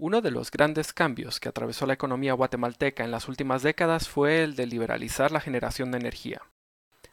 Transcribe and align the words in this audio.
Uno 0.00 0.20
de 0.20 0.30
los 0.30 0.52
grandes 0.52 0.92
cambios 0.92 1.40
que 1.40 1.48
atravesó 1.48 1.84
la 1.84 1.94
economía 1.94 2.32
guatemalteca 2.32 3.02
en 3.02 3.10
las 3.10 3.26
últimas 3.26 3.64
décadas 3.64 4.08
fue 4.08 4.44
el 4.44 4.54
de 4.54 4.64
liberalizar 4.64 5.32
la 5.32 5.40
generación 5.40 5.90
de 5.90 5.98
energía. 5.98 6.40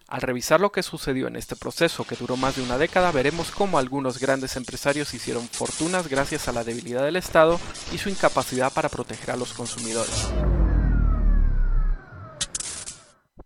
Al 0.07 0.21
revisar 0.21 0.61
lo 0.61 0.71
que 0.71 0.83
sucedió 0.83 1.27
en 1.27 1.35
este 1.35 1.55
proceso 1.55 2.03
que 2.03 2.15
duró 2.15 2.37
más 2.37 2.57
de 2.57 2.61
una 2.61 2.77
década, 2.77 3.11
veremos 3.11 3.49
cómo 3.49 3.79
algunos 3.79 4.19
grandes 4.19 4.55
empresarios 4.55 5.15
hicieron 5.15 5.47
fortunas 5.47 6.07
gracias 6.09 6.47
a 6.47 6.51
la 6.51 6.63
debilidad 6.63 7.03
del 7.03 7.15
Estado 7.15 7.59
y 7.91 7.97
su 7.97 8.09
incapacidad 8.09 8.71
para 8.71 8.89
proteger 8.89 9.31
a 9.31 9.37
los 9.37 9.53
consumidores. 9.53 10.31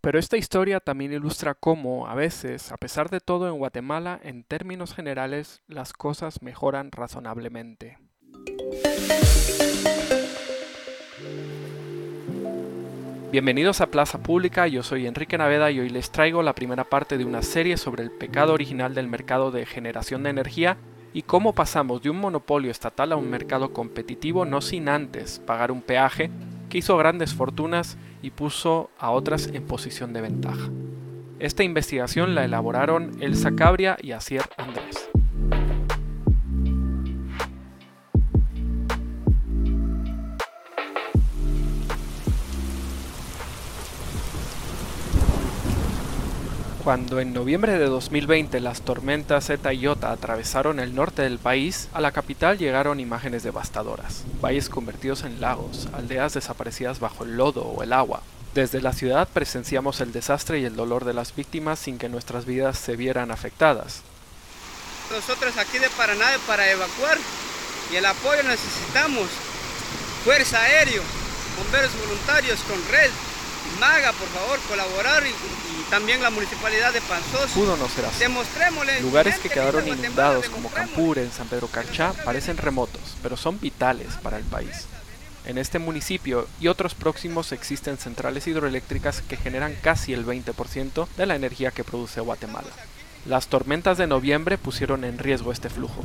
Pero 0.02 0.20
esta 0.20 0.36
historia 0.36 0.82
también 0.82 1.14
ilustra 1.14 1.56
cómo, 1.56 2.10
a 2.10 2.14
veces, 2.14 2.74
a 2.74 2.78
pesar 2.78 3.10
de 3.10 3.22
todo 3.22 3.48
en 3.48 3.58
Guatemala, 3.58 4.20
en 4.22 4.44
términos 4.44 4.94
generales, 4.94 5.62
las 5.68 5.94
cosas 5.94 6.42
mejoran 6.42 6.92
razonablemente. 6.92 8.09
Bienvenidos 13.32 13.80
a 13.80 13.92
Plaza 13.92 14.24
Pública, 14.24 14.66
yo 14.66 14.82
soy 14.82 15.06
Enrique 15.06 15.38
Naveda 15.38 15.70
y 15.70 15.80
hoy 15.80 15.90
les 15.90 16.12
traigo 16.12 16.42
la 16.42 16.56
primera 16.56 16.84
parte 16.84 17.16
de 17.18 17.26
una 17.26 17.44
serie 17.44 17.78
sobre 17.78 18.02
el 18.02 18.10
pecado 18.10 18.54
original 18.54 18.96
del 18.96 19.08
mercado 19.08 19.52
de 19.52 19.68
generación 19.68 20.24
de 20.24 20.32
energía 20.32 20.78
y 21.14 21.22
cómo 21.22 21.54
pasamos 21.54 22.02
de 22.02 22.10
un 22.10 22.18
monopolio 22.18 22.72
estatal 22.72 23.12
a 23.12 23.18
un 23.18 23.30
mercado 23.30 23.72
competitivo 23.72 24.46
no 24.46 24.62
sin 24.62 24.90
antes 24.90 25.40
pagar 25.46 25.72
un 25.72 25.84
peaje 25.84 26.32
que 26.70 26.80
hizo 26.80 26.98
grandes 26.98 27.36
fortunas 27.36 28.00
y 28.24 28.32
puso 28.32 28.90
a 28.98 29.12
otras 29.12 29.48
en 29.54 29.64
posición 29.66 30.12
de 30.12 30.22
ventaja. 30.22 30.70
Esta 31.38 31.64
investigación 31.64 32.34
la 32.34 32.46
elaboraron 32.46 33.12
Elsa 33.22 33.52
Cabria 33.56 33.96
y 34.02 34.12
Asier 34.12 34.44
Andrés. 34.58 35.10
Cuando 46.84 47.20
en 47.20 47.34
noviembre 47.34 47.78
de 47.78 47.88
2020 47.88 48.62
las 48.62 48.82
tormentas 48.82 49.48
Zeta 49.48 49.74
y 49.74 49.80
Iota 49.80 50.12
atravesaron 50.12 50.80
el 50.80 50.96
norte 50.96 51.24
del 51.24 51.38
país, 51.38 51.90
a 51.94 52.00
la 52.00 52.14
capital 52.14 52.58
llegaron 52.58 53.02
imágenes 53.02 53.44
devastadoras. 53.44 54.24
Valles 54.42 54.70
convertidos 54.70 55.24
en 55.24 55.42
lagos, 55.42 55.90
aldeas 55.94 56.34
desaparecidas 56.34 57.02
bajo 57.02 57.26
el 57.26 57.36
lodo 57.36 57.64
o 57.64 57.84
el 57.84 57.92
agua. 57.92 58.22
Desde 58.56 58.82
la 58.82 58.94
ciudad 58.94 59.28
presenciamos 59.28 60.00
el 60.00 60.14
desastre 60.14 60.60
y 60.60 60.66
el 60.66 60.78
dolor 60.78 61.04
de 61.04 61.14
las 61.14 61.36
víctimas 61.36 61.80
sin 61.80 61.98
que 61.98 62.08
nuestras 62.08 62.46
vidas 62.46 62.80
se 62.80 62.96
vieran 62.96 63.30
afectadas. 63.30 64.02
Nosotros 65.12 65.58
aquí 65.58 65.80
de 65.80 65.90
Paraná 65.90 66.28
para 66.48 66.72
evacuar 66.72 67.18
y 67.92 67.98
el 67.98 68.06
apoyo 68.06 68.42
necesitamos. 68.44 69.28
Fuerza 70.24 70.62
aéreo, 70.62 71.04
bomberos 71.58 71.92
voluntarios 72.00 72.60
con 72.62 72.78
red, 72.90 73.12
Maga, 73.80 74.12
por 74.14 74.28
favor, 74.30 74.60
colaborar 74.68 75.24
y, 75.26 75.34
también 75.90 76.22
la 76.22 76.30
municipalidad 76.30 76.94
de 76.94 77.02
Panzos. 77.02 77.52
Pudo 77.52 77.76
no 77.78 77.88
ser 77.90 78.06
así. 78.06 78.24
Lugares 79.02 79.40
que 79.40 79.50
quedaron 79.50 79.88
inundados 79.88 80.50
como 80.50 80.70
Campur 80.70 81.18
en 81.18 81.32
San 81.32 81.48
Pedro 81.48 81.68
Carchá 81.68 82.14
parecen 82.24 82.58
remotos, 82.58 83.02
pero 83.24 83.38
son 83.38 83.60
vitales 83.60 84.16
para 84.22 84.38
el 84.38 84.44
país. 84.44 84.86
En 85.46 85.58
este 85.58 85.80
municipio 85.80 86.48
y 86.60 86.68
otros 86.68 86.94
próximos 86.94 87.52
existen 87.52 87.98
centrales 87.98 88.46
hidroeléctricas 88.46 89.22
que 89.22 89.38
generan 89.38 89.76
casi 89.82 90.14
el 90.14 90.26
20% 90.26 91.08
de 91.18 91.26
la 91.26 91.36
energía 91.36 91.72
que 91.72 91.84
produce 91.84 92.22
Guatemala. 92.22 92.70
Las 93.26 93.48
tormentas 93.48 93.98
de 93.98 94.08
noviembre 94.08 94.58
pusieron 94.58 95.04
en 95.04 95.18
riesgo 95.18 95.52
este 95.52 95.70
flujo. 95.70 96.02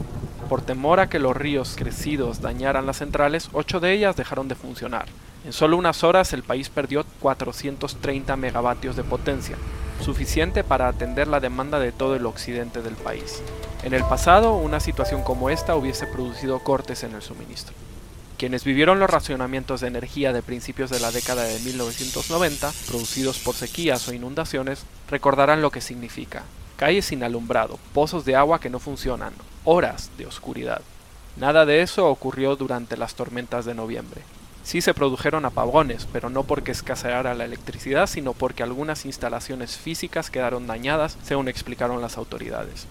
Por 0.49 0.63
temor 0.63 0.99
a 0.99 1.09
que 1.09 1.21
los 1.21 1.37
ríos 1.37 1.75
crecidos 1.77 2.41
dañaran 2.41 2.87
las 2.87 2.99
centrales, 2.99 3.51
ocho 3.53 3.79
de 3.79 3.93
ellas 3.93 4.17
dejaron 4.17 4.49
de 4.49 4.57
funcionar. 4.57 5.07
En 5.45 5.53
solo 5.53 5.77
unas 5.77 6.03
horas 6.03 6.33
el 6.33 6.43
país 6.43 6.71
perdió 6.71 7.05
430 7.21 8.37
megavatios 8.37 8.97
de 8.97 9.05
potencia, 9.05 9.57
suficiente 10.05 10.65
para 10.65 10.89
atender 10.89 11.29
la 11.29 11.39
demanda 11.39 11.79
de 11.79 11.93
todo 11.93 12.17
el 12.17 12.27
occidente 12.27 12.83
del 12.83 12.95
país. 12.95 13.43
En 13.85 13.95
el 13.95 14.03
pasado, 14.03 14.57
una 14.57 14.81
situación 14.81 15.23
como 15.23 15.51
esta 15.51 15.77
hubiese 15.77 16.09
producido 16.09 16.59
cortes 16.59 17.05
en 17.05 17.15
el 17.15 17.23
suministro. 17.23 17.75
Quienes 18.39 18.65
vivieron 18.65 18.99
los 18.99 19.09
racionamientos 19.09 19.81
de 19.81 19.87
energía 19.87 20.33
de 20.33 20.43
principios 20.43 20.91
de 20.91 20.99
la 20.99 21.13
década 21.13 21.45
de 21.45 21.61
1990, 21.61 22.73
producidos 22.89 23.39
por 23.39 23.55
sequías 23.55 24.09
o 24.09 24.13
inundaciones, 24.13 24.85
recordarán 25.09 25.63
lo 25.63 25.71
que 25.71 25.81
significa 25.81 26.43
calles 26.77 27.07
sin 27.07 27.23
alumbrado, 27.23 27.79
pozos 27.93 28.25
de 28.25 28.37
agua 28.37 28.61
que 28.61 28.71
no 28.71 28.79
funcionan, 28.79 29.33
horas 29.65 30.11
de 30.19 30.27
oscuridad. 30.27 30.83
Nada 31.37 31.67
de 31.67 31.83
eso 31.83 32.09
ocurrió 32.09 32.57
durante 32.57 32.97
las 32.97 33.15
tormentas 33.15 33.65
de 33.65 33.75
noviembre. 33.75 34.23
Sí 34.63 34.81
se 34.81 34.95
produjeron 34.95 35.45
apagones, 35.45 36.07
pero 36.13 36.31
no 36.31 36.45
porque 36.45 36.73
escaseara 36.73 37.35
la 37.35 37.45
electricidad, 37.45 38.07
sino 38.07 38.33
porque 38.33 38.63
algunas 38.63 39.05
instalaciones 39.05 39.77
físicas 39.77 40.31
quedaron 40.31 40.67
dañadas, 40.67 41.19
según 41.23 41.49
explicaron 41.49 42.01
las 42.01 42.17
autoridades. 42.17 42.87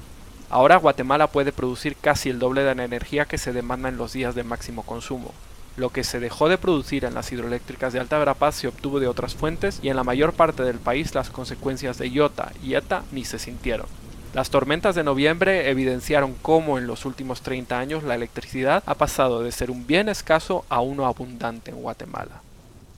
Ahora 0.50 0.77
Guatemala 0.77 1.27
puede 1.27 1.51
producir 1.51 1.95
casi 1.95 2.29
el 2.29 2.38
doble 2.38 2.63
de 2.63 2.75
la 2.75 2.83
energía 2.83 3.25
que 3.25 3.39
se 3.39 3.53
demanda 3.53 3.89
en 3.89 3.97
los 3.97 4.13
días 4.13 4.35
de 4.35 4.44
máximo 4.44 4.83
consumo. 4.83 5.33
Lo 5.75 5.89
que 5.89 6.03
se 6.03 6.19
dejó 6.19 6.50
de 6.50 6.59
producir 6.59 7.03
en 7.03 7.16
las 7.16 7.31
hidroeléctricas 7.31 7.94
de 7.94 8.00
Alta 8.00 8.19
Verapaz 8.19 8.56
se 8.56 8.67
obtuvo 8.67 9.00
de 9.00 9.07
otras 9.07 9.34
fuentes 9.34 9.79
y 9.81 9.89
en 9.89 9.95
la 9.95 10.03
mayor 10.03 10.34
parte 10.34 10.63
del 10.63 10.78
país 10.78 11.16
las 11.16 11.31
consecuencias 11.31 11.97
de 11.97 12.11
Iota 12.11 12.51
y 12.63 12.75
ETA 12.75 13.03
ni 13.11 13.25
se 13.25 13.39
sintieron. 13.39 13.88
Las 14.35 14.50
tormentas 14.50 14.95
de 14.95 15.03
noviembre 15.03 15.69
evidenciaron 15.69 16.35
cómo 16.41 16.78
en 16.78 16.88
los 16.88 17.06
últimos 17.06 17.41
30 17.41 17.79
años 17.79 18.03
la 18.03 18.16
electricidad 18.16 18.83
ha 18.85 18.95
pasado 18.95 19.44
de 19.44 19.51
ser 19.51 19.72
un 19.72 19.88
bien 19.88 20.09
escaso 20.09 20.66
a 20.69 20.81
uno 20.81 21.06
abundante 21.06 21.72
en 21.72 21.78
Guatemala. 21.78 22.41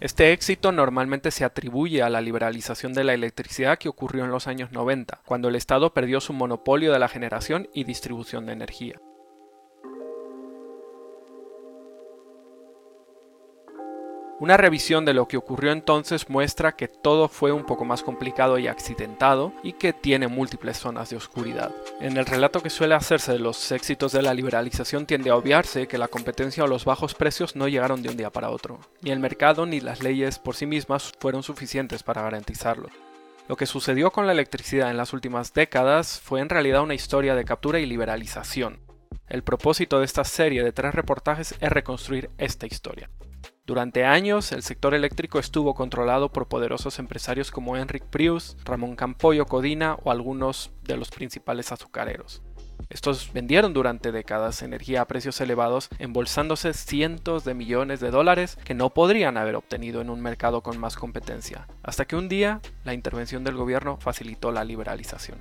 Este 0.02 0.34
éxito 0.34 0.72
normalmente 0.72 1.32
se 1.32 1.46
atribuye 1.46 2.04
a 2.04 2.10
la 2.10 2.22
liberalización 2.22 2.94
de 2.94 3.06
la 3.06 3.14
electricidad 3.14 3.78
que 3.78 3.90
ocurrió 3.90 4.26
en 4.26 4.32
los 4.32 4.48
años 4.48 4.72
90, 4.74 5.20
cuando 5.26 5.48
el 5.48 5.56
Estado 5.56 5.94
perdió 5.94 6.20
su 6.20 6.34
monopolio 6.34 6.92
de 6.92 7.00
la 7.00 7.08
generación 7.08 7.70
y 7.74 7.86
distribución 7.86 8.46
de 8.46 8.54
energía. 8.54 9.00
Una 14.38 14.58
revisión 14.58 15.06
de 15.06 15.14
lo 15.14 15.30
que 15.30 15.38
ocurrió 15.38 15.72
entonces 15.72 16.30
muestra 16.30 16.74
que 16.74 16.90
todo 16.90 17.30
fue 17.30 17.54
un 17.54 17.66
poco 17.66 17.86
más 17.86 18.04
complicado 18.04 18.60
y 18.60 18.68
accidentado 18.68 19.54
y 19.64 19.72
que 19.72 19.94
tiene 19.94 20.28
múltiples 20.28 20.78
zonas 20.78 21.10
de 21.10 21.16
oscuridad. 21.16 21.72
En 22.02 22.18
el 22.18 22.26
relato 22.26 22.62
que 22.62 22.70
suele 22.70 22.96
hacerse 22.96 23.32
de 23.32 23.40
los 23.40 23.72
éxitos 23.72 24.12
de 24.12 24.22
la 24.22 24.34
liberalización 24.34 25.06
tiende 25.06 25.30
a 25.30 25.38
obviarse 25.38 25.88
que 25.88 25.98
la 25.98 26.10
competencia 26.10 26.66
o 26.66 26.68
los 26.68 26.84
bajos 26.84 27.16
precios 27.16 27.56
no 27.56 27.70
llegaron 27.70 28.04
de 28.04 28.10
un 28.10 28.18
día 28.18 28.30
para 28.30 28.50
otro. 28.50 28.82
Ni 29.02 29.12
el 29.12 29.22
mercado 29.22 29.66
ni 29.66 29.80
las 29.80 30.04
leyes 30.04 30.38
por 30.38 30.58
sí 30.58 30.66
mismas 30.66 31.14
fueron 31.18 31.42
suficientes 31.42 32.04
para 32.04 32.22
garantizarlo. 32.22 32.90
Lo 33.48 33.56
que 33.56 33.66
sucedió 33.66 34.12
con 34.12 34.26
la 34.26 34.34
electricidad 34.34 34.92
en 34.92 34.98
las 34.98 35.14
últimas 35.14 35.54
décadas 35.54 36.20
fue 36.20 36.42
en 36.42 36.50
realidad 36.50 36.82
una 36.82 36.94
historia 36.94 37.36
de 37.36 37.46
captura 37.46 37.80
y 37.80 37.86
liberalización. 37.86 38.82
El 39.30 39.44
propósito 39.44 40.00
de 40.00 40.06
esta 40.06 40.26
serie 40.26 40.62
de 40.62 40.74
tres 40.74 40.94
reportajes 40.94 41.56
es 41.62 41.70
reconstruir 41.70 42.32
esta 42.38 42.66
historia. 42.66 43.10
Durante 43.66 44.06
años, 44.06 44.52
el 44.52 44.62
sector 44.62 44.94
eléctrico 44.94 45.40
estuvo 45.40 45.74
controlado 45.74 46.32
por 46.32 46.48
poderosos 46.48 47.00
empresarios 47.00 47.50
como 47.50 47.76
Enric 47.76 48.04
Prius, 48.04 48.58
Ramón 48.64 48.96
Campoyo 48.96 49.48
Codina 49.48 49.98
o 50.04 50.12
algunos 50.12 50.72
de 50.84 50.98
los 50.98 51.10
principales 51.10 51.72
azucareros. 51.72 52.44
Estos 52.92 53.34
vendieron 53.34 53.74
durante 53.74 54.12
décadas 54.12 54.62
energía 54.62 55.02
a 55.02 55.08
precios 55.08 55.42
elevados, 55.42 55.90
embolsándose 55.98 56.74
cientos 56.74 57.44
de 57.44 57.56
millones 57.56 58.00
de 58.02 58.12
dólares 58.12 58.60
que 58.64 58.76
no 58.76 58.92
podrían 58.92 59.36
haber 59.36 59.56
obtenido 59.56 60.00
en 60.00 60.12
un 60.12 60.22
mercado 60.22 60.62
con 60.62 60.78
más 60.78 60.96
competencia, 60.96 61.68
hasta 61.82 62.06
que 62.06 62.16
un 62.16 62.30
día 62.30 62.62
la 62.84 62.94
intervención 62.94 63.44
del 63.44 63.56
gobierno 63.56 63.98
facilitó 63.98 64.52
la 64.52 64.64
liberalización. 64.64 65.40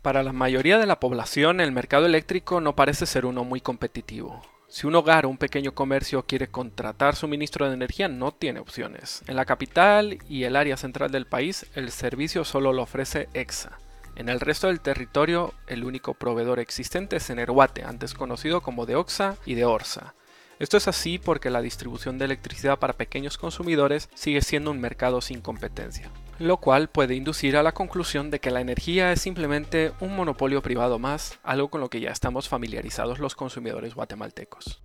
Para 0.00 0.22
la 0.22 0.32
mayoría 0.32 0.78
de 0.78 0.86
la 0.86 0.98
población, 0.98 1.60
el 1.60 1.72
mercado 1.72 2.06
eléctrico 2.06 2.62
no 2.62 2.74
parece 2.74 3.04
ser 3.04 3.26
uno 3.26 3.44
muy 3.44 3.60
competitivo. 3.60 4.40
Si 4.68 4.86
un 4.86 4.96
hogar 4.96 5.26
o 5.26 5.28
un 5.28 5.38
pequeño 5.38 5.74
comercio 5.74 6.24
quiere 6.26 6.48
contratar 6.48 7.14
suministro 7.14 7.68
de 7.68 7.74
energía, 7.74 8.08
no 8.08 8.32
tiene 8.32 8.58
opciones. 8.58 9.22
En 9.28 9.36
la 9.36 9.44
capital 9.44 10.18
y 10.28 10.42
el 10.42 10.56
área 10.56 10.76
central 10.76 11.12
del 11.12 11.26
país, 11.26 11.66
el 11.74 11.90
servicio 11.92 12.44
solo 12.44 12.72
lo 12.72 12.82
ofrece 12.82 13.28
EXA. 13.32 13.78
En 14.16 14.28
el 14.28 14.40
resto 14.40 14.66
del 14.66 14.80
territorio, 14.80 15.54
el 15.68 15.84
único 15.84 16.14
proveedor 16.14 16.58
existente 16.58 17.16
es 17.16 17.30
Energuate, 17.30 17.84
antes 17.84 18.12
conocido 18.14 18.60
como 18.60 18.86
de 18.86 18.96
Oxa 18.96 19.36
y 19.46 19.54
de 19.54 19.64
Orsa. 19.64 20.14
Esto 20.58 20.78
es 20.78 20.88
así 20.88 21.18
porque 21.18 21.50
la 21.50 21.62
distribución 21.62 22.18
de 22.18 22.24
electricidad 22.24 22.78
para 22.78 22.94
pequeños 22.94 23.38
consumidores 23.38 24.08
sigue 24.14 24.40
siendo 24.40 24.70
un 24.70 24.80
mercado 24.80 25.20
sin 25.20 25.42
competencia 25.42 26.10
lo 26.38 26.58
cual 26.58 26.88
puede 26.88 27.14
inducir 27.14 27.56
a 27.56 27.62
la 27.62 27.72
conclusión 27.72 28.30
de 28.30 28.40
que 28.40 28.50
la 28.50 28.60
energía 28.60 29.12
es 29.12 29.20
simplemente 29.20 29.92
un 30.00 30.14
monopolio 30.14 30.62
privado 30.62 30.98
más, 30.98 31.38
algo 31.42 31.68
con 31.68 31.80
lo 31.80 31.88
que 31.88 32.00
ya 32.00 32.10
estamos 32.10 32.48
familiarizados 32.48 33.18
los 33.18 33.34
consumidores 33.34 33.94
guatemaltecos. 33.94 34.82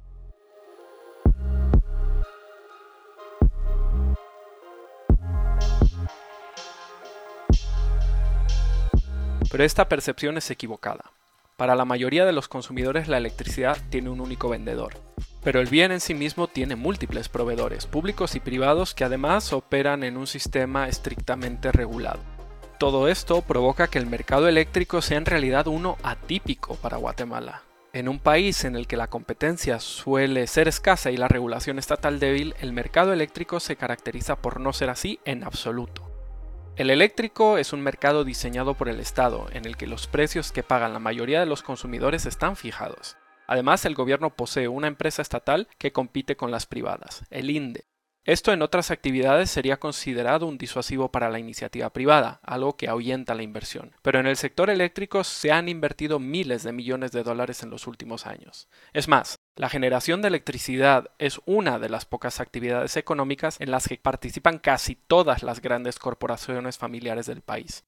Pero 9.51 9.65
esta 9.65 9.89
percepción 9.89 10.38
es 10.38 10.50
equivocada. 10.50 11.12
Para 11.61 11.75
la 11.75 11.85
mayoría 11.85 12.25
de 12.25 12.31
los 12.31 12.47
consumidores 12.47 13.07
la 13.07 13.19
electricidad 13.19 13.77
tiene 13.91 14.09
un 14.09 14.19
único 14.19 14.49
vendedor, 14.49 14.95
Pero 15.43 15.59
el 15.59 15.67
bien 15.67 15.91
en 15.91 15.99
sí 15.99 16.15
mismo 16.15 16.47
tiene 16.47 16.75
múltiples 16.75 17.29
proveedores, 17.29 17.85
públicos 17.85 18.33
y 18.33 18.39
privados, 18.39 18.95
que 18.95 19.03
además 19.03 19.53
operan 19.53 20.03
en 20.03 20.17
un 20.17 20.25
sistema 20.25 20.87
estrictamente 20.87 21.71
regulado. 21.71 22.19
Todo 22.79 23.07
esto 23.07 23.43
provoca 23.43 23.89
que 23.89 23.99
el 23.99 24.07
mercado 24.07 24.47
eléctrico 24.47 25.03
sea 25.03 25.19
en 25.19 25.27
realidad 25.27 25.67
uno 25.67 25.99
atípico 26.01 26.77
para 26.77 26.97
Guatemala. 26.97 27.61
En 27.93 28.09
un 28.09 28.17
país 28.17 28.65
en 28.65 28.75
el 28.75 28.87
que 28.87 28.97
la 28.97 29.05
competencia 29.05 29.79
suele 29.79 30.47
ser 30.47 30.67
escasa 30.67 31.11
y 31.11 31.17
la 31.17 31.27
regulación 31.27 31.77
estatal 31.77 32.19
débil, 32.19 32.55
el 32.59 32.73
mercado 32.73 33.13
eléctrico 33.13 33.59
se 33.59 33.75
caracteriza 33.75 34.35
por 34.35 34.59
no 34.59 34.73
ser 34.73 34.89
así 34.89 35.19
en 35.25 35.43
absoluto. 35.43 36.00
El 36.81 36.89
eléctrico 36.89 37.59
es 37.59 37.73
un 37.73 37.81
mercado 37.81 38.23
diseñado 38.23 38.73
por 38.73 38.89
el 38.89 38.99
Estado, 38.99 39.45
en 39.53 39.65
el 39.65 39.77
que 39.77 39.85
los 39.85 40.07
precios 40.07 40.51
que 40.51 40.63
pagan 40.63 40.93
la 40.93 40.99
mayoría 40.99 41.39
de 41.39 41.45
los 41.45 41.61
consumidores 41.61 42.25
están 42.25 42.55
fijados. 42.55 43.17
Además, 43.45 43.85
el 43.85 43.93
gobierno 43.93 44.35
posee 44.35 44.67
una 44.67 44.87
empresa 44.87 45.21
estatal 45.21 45.67
que 45.77 45.91
compite 45.91 46.35
con 46.35 46.49
las 46.49 46.65
privadas, 46.65 47.23
el 47.29 47.51
INDE, 47.51 47.85
esto 48.23 48.53
en 48.53 48.61
otras 48.61 48.91
actividades 48.91 49.49
sería 49.49 49.79
considerado 49.79 50.45
un 50.45 50.59
disuasivo 50.59 51.11
para 51.11 51.31
la 51.31 51.39
iniciativa 51.39 51.91
privada, 51.91 52.39
algo 52.43 52.77
que 52.77 52.87
ahuyenta 52.87 53.33
la 53.33 53.41
inversión. 53.41 53.95
Pero 54.03 54.19
en 54.19 54.27
el 54.27 54.37
sector 54.37 54.69
eléctrico 54.69 55.23
se 55.23 55.51
han 55.51 55.67
invertido 55.67 56.19
miles 56.19 56.61
de 56.61 56.71
millones 56.71 57.11
de 57.11 57.23
dólares 57.23 57.63
en 57.63 57.71
los 57.71 57.87
últimos 57.87 58.27
años. 58.27 58.69
Es 58.93 59.07
más, 59.07 59.39
la 59.56 59.69
generación 59.69 60.21
de 60.21 60.30
electricidad 60.30 61.12
es 61.19 61.39
una 61.45 61.80
de 61.80 61.89
las 61.89 62.06
pocas 62.06 62.39
actividades 62.39 62.98
económicas 62.98 63.57
en 63.59 63.71
las 63.71 63.88
que 63.88 63.98
participan 63.98 64.59
casi 64.59 64.95
todas 64.95 65.44
las 65.44 65.62
grandes 65.62 66.00
corporaciones 66.00 66.77
familiares 66.77 67.25
del 67.25 67.42
país. 67.42 67.83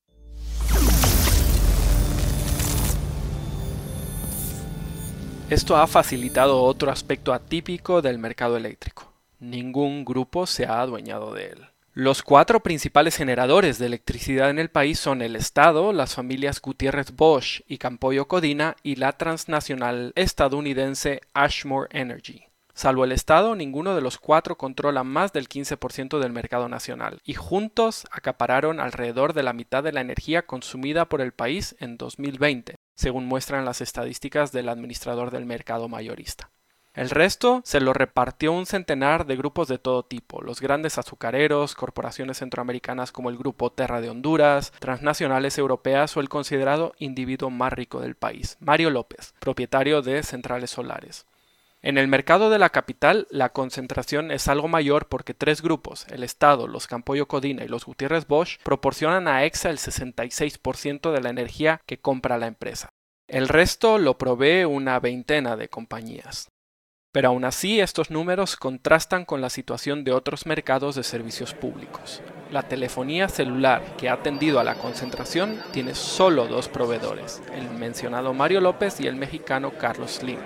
Esto 5.49 5.77
ha 5.77 5.87
facilitado 5.87 6.61
otro 6.61 6.91
aspecto 6.91 7.33
atípico 7.33 8.01
del 8.01 8.17
mercado 8.17 8.57
eléctrico 8.57 9.13
ningún 9.43 10.05
grupo 10.05 10.47
se 10.47 10.65
ha 10.65 10.81
adueñado 10.81 11.33
de 11.33 11.47
él. 11.47 11.72
Los 11.95 12.23
cuatro 12.23 12.61
principales 12.61 13.15
generadores 13.15 13.77
de 13.77 13.85
electricidad 13.85 14.49
en 14.49 14.57
el 14.57 14.69
país 14.69 14.97
son 14.97 15.21
el 15.21 15.35
Estado, 15.35 15.93
las 15.93 16.15
familias 16.15 16.59
Gutiérrez 16.59 17.15
Bosch 17.15 17.61
y 17.67 17.77
Campoyo 17.77 18.27
Codina 18.27 18.75
y 18.81 18.95
la 18.95 19.11
transnacional 19.11 20.11
estadounidense 20.15 21.21
Ashmore 21.35 21.89
Energy. 21.91 22.45
Salvo 22.73 23.03
el 23.03 23.11
Estado, 23.11 23.55
ninguno 23.55 23.93
de 23.93 24.01
los 24.01 24.17
cuatro 24.17 24.57
controla 24.57 25.03
más 25.03 25.33
del 25.33 25.47
15% 25.47 26.17
del 26.17 26.31
mercado 26.31 26.67
nacional, 26.67 27.19
y 27.23 27.35
juntos 27.35 28.07
acapararon 28.09 28.79
alrededor 28.79 29.33
de 29.33 29.43
la 29.43 29.53
mitad 29.53 29.83
de 29.83 29.91
la 29.91 30.01
energía 30.01 30.47
consumida 30.47 31.05
por 31.05 31.21
el 31.21 31.31
país 31.31 31.75
en 31.79 31.97
2020, 31.97 32.73
según 32.95 33.27
muestran 33.27 33.65
las 33.65 33.81
estadísticas 33.81 34.51
del 34.51 34.69
administrador 34.69 35.29
del 35.29 35.45
mercado 35.45 35.87
mayorista. 35.89 36.49
El 36.93 37.09
resto 37.09 37.61
se 37.65 37.81
lo 37.81 37.91
repartió 37.91 38.51
un 38.51 38.67
centenar 38.67 39.25
de 39.25 39.35
grupos 39.35 39.67
de 39.67 39.79
todo 39.79 40.03
tipo, 40.03 40.43
los 40.43 40.61
grandes 40.61 40.99
azucareros, 40.99 41.73
corporaciones 41.73 42.37
centroamericanas 42.37 43.11
como 43.11 43.31
el 43.31 43.37
Grupo 43.37 43.71
Terra 43.71 43.99
de 43.99 44.11
Honduras, 44.11 44.71
transnacionales 44.77 45.57
europeas 45.57 46.15
o 46.15 46.19
el 46.19 46.29
considerado 46.29 46.93
individuo 46.99 47.49
más 47.49 47.73
rico 47.73 47.99
del 47.99 48.13
país, 48.13 48.57
Mario 48.59 48.91
López, 48.91 49.33
propietario 49.39 50.03
de 50.03 50.21
centrales 50.21 50.69
solares. 50.69 51.25
En 51.81 51.97
el 51.97 52.07
mercado 52.07 52.51
de 52.51 52.59
la 52.59 52.69
capital, 52.69 53.27
la 53.31 53.49
concentración 53.49 54.29
es 54.29 54.47
algo 54.47 54.67
mayor 54.67 55.07
porque 55.07 55.33
tres 55.33 55.63
grupos, 55.63 56.05
el 56.09 56.23
Estado, 56.23 56.67
los 56.67 56.85
Campoyo 56.85 57.27
Codina 57.27 57.63
y 57.63 57.67
los 57.67 57.85
Gutiérrez 57.85 58.27
Bosch, 58.27 58.59
proporcionan 58.61 59.27
a 59.27 59.43
EXA 59.45 59.71
el 59.71 59.79
66% 59.79 61.11
de 61.11 61.21
la 61.21 61.31
energía 61.31 61.81
que 61.87 61.99
compra 61.99 62.37
la 62.37 62.45
empresa. 62.45 62.89
El 63.27 63.49
resto 63.49 63.97
lo 63.97 64.19
provee 64.19 64.63
una 64.63 64.99
veintena 64.99 65.57
de 65.57 65.69
compañías. 65.69 66.52
Pero 67.13 67.29
aún 67.29 67.45
así 67.45 67.79
estos 67.79 68.09
números 68.09 68.57
contrastan 68.57 69.23
con 69.23 69.39
la 69.39 69.51
situación 69.51 70.03
de 70.03 70.11
otros 70.11 70.47
mercados 70.47 70.95
de 70.95 71.03
servicios 71.03 71.53
públicos. 71.53 72.21
La 72.51 72.63
telefonía 72.63 73.29
celular 73.29 73.83
que 73.97 74.09
ha 74.09 74.13
atendido 74.13 74.59
a 74.59 74.63
la 74.63 74.75
concentración 74.75 75.61
tiene 75.71 75.93
solo 75.93 76.47
dos 76.47 76.69
proveedores, 76.69 77.43
el 77.55 77.69
mencionado 77.69 78.33
Mario 78.33 78.61
López 78.61 78.99
y 78.99 79.05
el 79.05 79.15
mexicano 79.15 79.73
Carlos 79.77 80.11
Slim. 80.13 80.39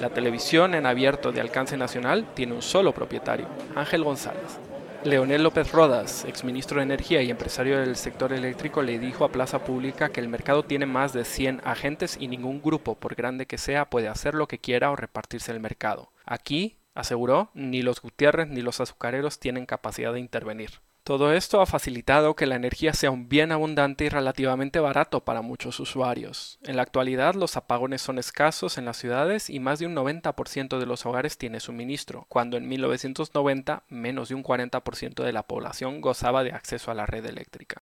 La 0.00 0.10
televisión 0.10 0.74
en 0.74 0.84
abierto 0.84 1.30
de 1.30 1.40
alcance 1.40 1.76
nacional 1.76 2.26
tiene 2.34 2.54
un 2.54 2.62
solo 2.62 2.92
propietario, 2.92 3.46
Ángel 3.76 4.02
González. 4.02 4.58
Leonel 5.02 5.42
López 5.42 5.72
Rodas, 5.72 6.26
exministro 6.26 6.76
de 6.76 6.82
Energía 6.82 7.22
y 7.22 7.30
empresario 7.30 7.80
del 7.80 7.96
sector 7.96 8.34
eléctrico, 8.34 8.82
le 8.82 8.98
dijo 8.98 9.24
a 9.24 9.32
Plaza 9.32 9.64
Pública 9.64 10.10
que 10.10 10.20
el 10.20 10.28
mercado 10.28 10.62
tiene 10.62 10.84
más 10.84 11.14
de 11.14 11.24
100 11.24 11.62
agentes 11.64 12.18
y 12.20 12.28
ningún 12.28 12.60
grupo, 12.60 12.96
por 12.96 13.14
grande 13.14 13.46
que 13.46 13.56
sea, 13.56 13.88
puede 13.88 14.08
hacer 14.08 14.34
lo 14.34 14.46
que 14.46 14.58
quiera 14.58 14.90
o 14.90 14.96
repartirse 14.96 15.52
el 15.52 15.60
mercado. 15.60 16.12
Aquí, 16.26 16.76
aseguró, 16.94 17.50
ni 17.54 17.80
los 17.80 18.02
Gutiérrez 18.02 18.48
ni 18.48 18.60
los 18.60 18.78
azucareros 18.80 19.38
tienen 19.38 19.64
capacidad 19.64 20.12
de 20.12 20.20
intervenir. 20.20 20.70
Todo 21.02 21.32
esto 21.32 21.62
ha 21.62 21.66
facilitado 21.66 22.36
que 22.36 22.46
la 22.46 22.56
energía 22.56 22.92
sea 22.92 23.10
un 23.10 23.28
bien 23.28 23.52
abundante 23.52 24.04
y 24.04 24.08
relativamente 24.10 24.80
barato 24.80 25.24
para 25.24 25.40
muchos 25.40 25.80
usuarios. 25.80 26.58
En 26.62 26.76
la 26.76 26.82
actualidad 26.82 27.34
los 27.34 27.56
apagones 27.56 28.02
son 28.02 28.18
escasos 28.18 28.76
en 28.76 28.84
las 28.84 28.98
ciudades 28.98 29.48
y 29.48 29.60
más 29.60 29.78
de 29.78 29.86
un 29.86 29.96
90% 29.96 30.78
de 30.78 30.86
los 30.86 31.06
hogares 31.06 31.38
tiene 31.38 31.58
suministro, 31.58 32.26
cuando 32.28 32.58
en 32.58 32.68
1990 32.68 33.84
menos 33.88 34.28
de 34.28 34.34
un 34.34 34.44
40% 34.44 35.24
de 35.24 35.32
la 35.32 35.42
población 35.44 36.00
gozaba 36.02 36.44
de 36.44 36.52
acceso 36.52 36.90
a 36.90 36.94
la 36.94 37.06
red 37.06 37.24
eléctrica. 37.24 37.82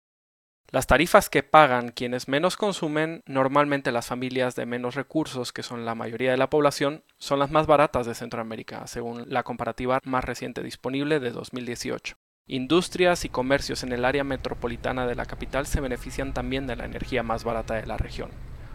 Las 0.71 0.87
tarifas 0.87 1.29
que 1.29 1.43
pagan 1.43 1.89
quienes 1.89 2.29
menos 2.29 2.57
consumen, 2.57 3.25
normalmente 3.27 3.91
las 3.91 4.07
familias 4.07 4.55
de 4.55 4.67
menos 4.67 4.95
recursos, 4.95 5.53
que 5.53 5.65
son 5.65 5.85
la 5.85 5.97
mayoría 5.97 6.31
de 6.31 6.37
la 6.37 6.49
población, 6.49 7.03
son 7.19 7.41
las 7.41 7.51
más 7.51 7.67
baratas 7.67 8.07
de 8.07 8.15
Centroamérica, 8.15 8.87
según 8.87 9.25
la 9.27 9.43
comparativa 9.43 9.99
más 10.05 10.25
reciente 10.25 10.62
disponible 10.62 11.19
de 11.19 11.33
2018. 11.33 12.17
Industrias 12.52 13.25
y 13.25 13.29
comercios 13.29 13.85
en 13.85 13.93
el 13.93 14.05
área 14.05 14.25
metropolitana 14.25 15.06
de 15.06 15.14
la 15.14 15.25
capital 15.25 15.69
se 15.69 15.81
benefician 15.81 16.35
también 16.35 16.67
de 16.67 16.75
la 16.75 16.85
energía 16.85 17.23
más 17.23 17.44
barata 17.44 17.75
de 17.75 17.87
la 17.87 17.97
región. 17.97 18.29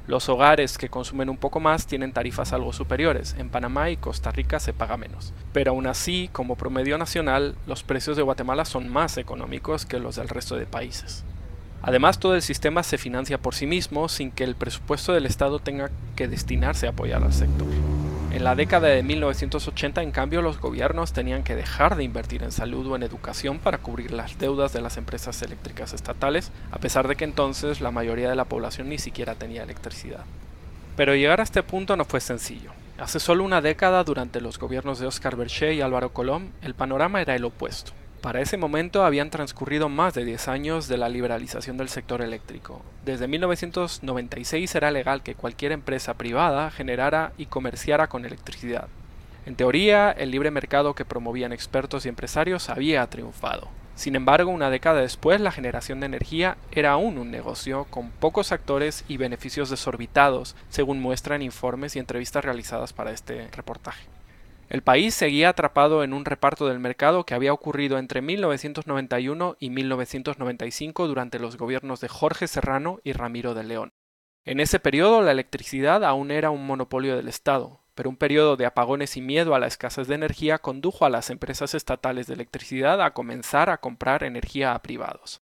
Los 0.07 0.30
hogares 0.30 0.77
que 0.77 0.88
consumen 0.88 1.30
un 1.30 1.36
poco 1.36 1.60
más 1.60 1.86
tienen 1.86 2.13
tarifas 2.13 2.54
algo 2.54 2.72
superiores. 2.72 3.36
En 3.38 3.50
Panamá 3.50 3.89
y 3.89 3.98
Costa 3.98 4.31
Rica 4.31 4.62
se 4.62 4.72
paga 4.72 4.95
menos. 4.95 5.33
Pero 5.51 5.72
aún 5.72 5.88
así, 5.88 6.30
como 6.31 6.56
promedio 6.56 6.98
nacional, 6.98 7.57
los 7.68 7.83
precios 7.83 8.16
de 8.16 8.24
Guatemala 8.24 8.63
son 8.63 8.88
más 8.88 9.18
económicos 9.18 9.86
que 9.86 10.00
los 10.00 10.16
del 10.16 10.30
resto 10.30 10.56
de 10.56 10.68
países. 10.68 11.25
Además, 11.81 12.18
todo 12.18 12.36
el 12.36 12.44
sistema 12.44 12.81
se 12.81 12.98
financia 12.98 13.39
por 13.39 13.56
sí 13.56 13.68
mismo 13.68 14.07
sin 14.07 14.31
que 14.31 14.45
el 14.45 14.56
presupuesto 14.56 15.12
del 15.12 15.25
Estado 15.25 15.60
tenga 15.60 15.92
que 16.16 16.30
destinarse 16.30 16.88
a 16.88 16.92
apoyar 16.92 17.25
al 17.25 17.33
sector. 17.33 17.68
En 18.36 18.44
la 18.44 18.54
década 18.54 18.90
de 18.90 19.02
1980, 19.02 20.04
en 20.04 20.12
cambio, 20.12 20.42
los 20.42 20.60
gobiernos 20.60 21.14
tenían 21.14 21.46
que 21.46 21.56
dejar 21.56 21.96
de 21.96 22.04
invertir 22.04 22.44
en 22.44 22.52
salud 22.52 22.86
o 22.86 22.98
en 22.98 23.04
educación 23.04 23.60
para 23.60 23.77
cubrir 23.77 24.12
las 24.12 24.38
deudas 24.38 24.74
de 24.74 24.82
las 24.82 24.98
empresas 24.98 25.42
eléctricas 25.42 25.94
estatales, 25.94 26.51
a 26.70 26.77
pesar 26.77 27.08
de 27.08 27.15
que 27.15 27.24
entonces 27.24 27.80
la 27.80 27.92
mayoría 27.92 28.30
de 28.30 28.36
la 28.36 28.44
población 28.44 28.89
ni 28.89 28.98
siquiera 28.98 29.36
tenía 29.36 29.63
electricidad. 29.63 30.25
Pero 30.98 31.15
llegar 31.15 31.39
a 31.39 31.44
este 31.44 31.63
punto 31.63 31.96
no 31.96 32.04
fue 32.04 32.20
sencillo. 32.20 32.72
Hace 32.98 33.22
solo 33.22 33.42
una 33.46 33.62
década, 33.62 34.04
durante 34.04 34.42
los 34.42 34.60
gobiernos 34.60 35.00
de 35.00 35.08
Oscar 35.08 35.38
Berché 35.38 35.74
y 35.74 35.80
Álvaro 35.80 36.12
Colón, 36.12 36.51
el 36.62 36.74
panorama 36.74 37.22
era 37.22 37.36
el 37.36 37.46
opuesto. 37.46 37.94
Para 38.25 38.41
ese 38.41 38.58
momento 38.58 39.03
habían 39.03 39.29
transcurrido 39.29 39.88
más 39.88 40.15
de 40.15 40.25
10 40.25 40.48
años 40.48 40.88
de 40.88 40.98
la 40.98 41.10
liberalización 41.10 41.77
del 41.77 41.89
sector 41.89 42.24
eléctrico. 42.24 42.82
Desde 43.05 43.27
1996 43.27 44.74
era 44.74 44.89
legal 44.89 45.22
que 45.22 45.36
cualquier 45.36 45.72
empresa 45.72 46.15
privada 46.15 46.72
generara 46.72 47.34
y 47.38 47.46
comerciara 47.46 48.08
con 48.08 48.25
electricidad. 48.25 48.88
En 49.46 49.55
teoría, 49.55 50.10
el 50.10 50.32
libre 50.32 50.50
mercado 50.50 50.96
que 50.96 51.05
promovían 51.05 51.53
expertos 51.53 52.08
y 52.08 52.10
empresarios 52.10 52.67
había 52.70 53.05
triunfado. 53.05 53.67
Sin 53.94 54.15
embargo, 54.15 54.50
una 54.50 54.72
década 54.72 55.01
después, 55.01 55.39
la 55.39 55.51
generación 55.51 56.00
de 56.00 56.08
energía 56.08 56.58
era 56.72 56.94
aún 56.94 57.20
un 57.20 57.29
negocio 57.29 57.86
con 57.91 58.10
pocos 58.10 58.51
actores 58.51 59.05
y 59.08 59.17
beneficios 59.17 59.70
desorbitados, 59.70 60.55
según 60.70 61.00
muestran 61.00 61.44
informes 61.44 61.96
y 61.96 62.00
entrevistas 62.00 62.44
realizadas 62.44 62.91
para 62.91 63.12
este 63.12 63.50
reportaje. 63.51 64.14
El 64.67 64.81
país 64.81 65.13
seguía 65.13 65.50
atrapado 65.50 66.03
en 66.03 66.12
un 66.12 66.25
reparto 66.25 66.67
del 66.67 66.79
mercado 66.79 67.24
que 67.24 67.36
había 67.36 67.53
ocurrido 67.53 68.00
entre 68.00 68.22
1991 68.22 69.57
y 69.60 69.69
1995 69.69 71.07
durante 71.07 71.38
los 71.38 71.57
gobiernos 71.57 72.01
de 72.01 72.07
Jorge 72.07 72.48
Serrano 72.48 73.00
y 73.03 73.13
Ramiro 73.13 73.53
de 73.53 73.63
León. 73.63 73.93
En 74.43 74.60
ese 74.60 74.79
periodo 74.79 75.22
la 75.22 75.31
electricidad 75.31 76.03
aún 76.03 76.31
era 76.31 76.50
un 76.50 76.65
monopolio 76.65 77.15
del 77.15 77.27
Estado, 77.27 77.81
pero 77.93 78.10
un 78.10 78.17
periodo 78.17 78.57
de 78.57 78.65
apagones 78.65 79.17
y 79.17 79.22
miedo 79.22 79.53
a 79.53 79.60
la 79.60 79.67
escasez 79.67 80.07
de 80.07 80.15
energía 80.15 80.57
condujo 80.57 81.05
a 81.05 81.10
las 81.10 81.29
empresas 81.29 81.75
estatales 81.75 82.25
de 82.25 82.34
electricidad 82.34 83.01
a 83.01 83.13
comenzar 83.13 83.69
a 83.69 83.77
comprar 83.77 84.24
energía 84.24 84.74
a 84.74 84.81
privados. 84.81 85.45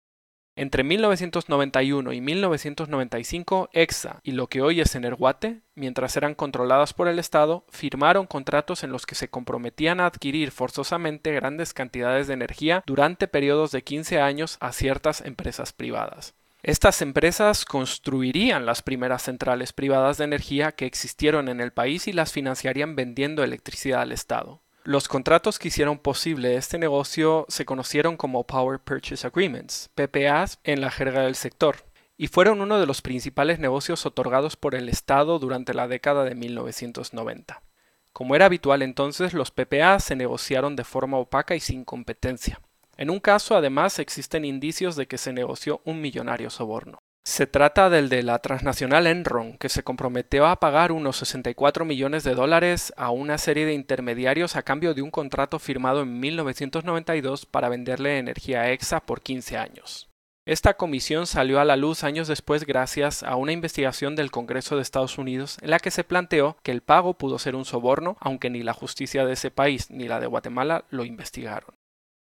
Entre 0.55 0.83
1991 0.83 2.13
y 2.13 2.21
1995, 2.21 3.69
EXA 3.73 4.19
y 4.21 4.33
lo 4.33 4.45
que 4.47 4.61
hoy 4.61 4.81
es 4.81 4.93
Energuate, 4.93 5.61
mientras 5.73 6.15
eran 6.15 6.35
controladas 6.35 6.93
por 6.93 7.07
el 7.07 7.17
Estado, 7.17 7.65
firmaron 7.69 8.27
contratos 8.27 8.83
en 8.83 8.91
los 8.91 9.07
que 9.07 9.15
se 9.15 9.29
comprometían 9.29 9.99
a 9.99 10.05
adquirir 10.05 10.51
forzosamente 10.51 11.33
grandes 11.33 11.73
cantidades 11.73 12.27
de 12.27 12.35
energía 12.35 12.83
durante 12.85 13.27
periodos 13.27 13.71
de 13.71 13.83
15 13.83 14.21
años 14.21 14.57
a 14.59 14.73
ciertas 14.73 15.21
empresas 15.21 15.73
privadas. 15.73 16.35
Estas 16.61 17.01
empresas 17.01 17.65
construirían 17.65 18.67
las 18.67 18.83
primeras 18.83 19.23
centrales 19.23 19.73
privadas 19.73 20.19
de 20.19 20.25
energía 20.25 20.73
que 20.73 20.85
existieron 20.85 21.49
en 21.49 21.61
el 21.61 21.73
país 21.73 22.07
y 22.07 22.13
las 22.13 22.31
financiarían 22.31 22.95
vendiendo 22.95 23.43
electricidad 23.43 24.01
al 24.01 24.11
Estado. 24.11 24.61
Los 24.85 25.07
contratos 25.07 25.59
que 25.59 25.69
hicieron 25.69 25.97
posible 25.97 26.57
este 26.57 26.77
negocio 26.77 27.45
se 27.47 27.63
conocieron 27.63 28.17
como 28.17 28.45
Power 28.45 28.79
Purchase 28.79 29.25
Agreements, 29.25 29.89
PPAs 29.95 30.59
en 30.65 30.81
la 30.81 30.91
jerga 30.91 31.21
del 31.21 31.35
sector, 31.35 31.77
y 32.17 32.27
fueron 32.27 32.59
uno 32.59 32.77
de 32.77 32.85
los 32.85 33.01
principales 33.01 33.59
negocios 33.59 34.05
otorgados 34.05 34.57
por 34.57 34.75
el 34.75 34.89
Estado 34.89 35.39
durante 35.39 35.73
la 35.73 35.87
década 35.87 36.25
de 36.25 36.35
1990. 36.35 37.61
Como 38.11 38.35
era 38.35 38.47
habitual 38.47 38.81
entonces, 38.81 39.33
los 39.33 39.51
PPA 39.51 40.01
se 40.01 40.17
negociaron 40.17 40.75
de 40.75 40.83
forma 40.83 41.17
opaca 41.17 41.55
y 41.55 41.61
sin 41.61 41.85
competencia. 41.85 42.59
En 42.97 43.09
un 43.09 43.21
caso, 43.21 43.55
además, 43.55 43.99
existen 43.99 44.43
indicios 44.43 44.97
de 44.97 45.07
que 45.07 45.17
se 45.17 45.31
negoció 45.31 45.81
un 45.85 46.01
millonario 46.01 46.49
soborno. 46.49 46.99
Se 47.25 47.47
trata 47.47 47.89
del 47.89 48.09
de 48.09 48.21
la 48.21 48.39
transnacional 48.39 49.07
Enron, 49.07 49.57
que 49.57 49.69
se 49.69 49.81
comprometió 49.81 50.45
a 50.45 50.59
pagar 50.59 50.91
unos 50.91 51.15
64 51.17 51.85
millones 51.85 52.25
de 52.25 52.35
dólares 52.35 52.91
a 52.97 53.11
una 53.11 53.37
serie 53.37 53.65
de 53.65 53.73
intermediarios 53.73 54.57
a 54.57 54.63
cambio 54.63 54.93
de 54.93 55.01
un 55.01 55.09
contrato 55.09 55.57
firmado 55.57 56.01
en 56.01 56.19
1992 56.19 57.45
para 57.45 57.69
venderle 57.69 58.17
energía 58.17 58.61
a 58.61 58.71
EXA 58.71 58.99
por 58.99 59.21
15 59.21 59.57
años. 59.57 60.09
Esta 60.45 60.73
comisión 60.73 61.25
salió 61.25 61.61
a 61.61 61.65
la 61.65 61.77
luz 61.77 62.03
años 62.03 62.27
después 62.27 62.65
gracias 62.65 63.23
a 63.23 63.37
una 63.37 63.53
investigación 63.53 64.17
del 64.17 64.29
Congreso 64.29 64.75
de 64.75 64.81
Estados 64.81 65.17
Unidos 65.17 65.57
en 65.61 65.69
la 65.69 65.79
que 65.79 65.91
se 65.91 66.03
planteó 66.03 66.57
que 66.61 66.71
el 66.71 66.81
pago 66.81 67.13
pudo 67.13 67.39
ser 67.39 67.55
un 67.55 67.63
soborno, 67.63 68.17
aunque 68.19 68.49
ni 68.49 68.63
la 68.63 68.73
justicia 68.73 69.25
de 69.25 69.33
ese 69.33 69.49
país 69.49 69.89
ni 69.89 70.09
la 70.09 70.19
de 70.19 70.27
Guatemala 70.27 70.83
lo 70.89 71.05
investigaron. 71.05 71.73